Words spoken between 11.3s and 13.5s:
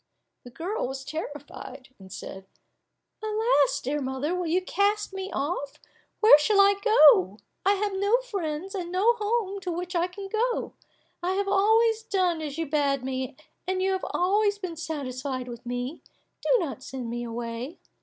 have always done as you bade me,